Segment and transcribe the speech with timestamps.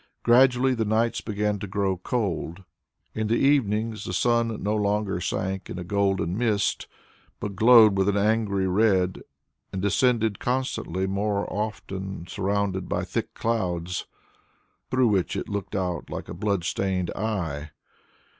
[0.23, 2.63] Gradually the nights began to grow cold.
[3.13, 6.87] In the evenings the sun no longer sank in a golden mist,
[7.39, 9.21] but glowed with an angry red,
[9.71, 14.07] and descended constantly more often surrounded by thick clouds,
[14.89, 17.69] through which it looked out like a blood stained eye.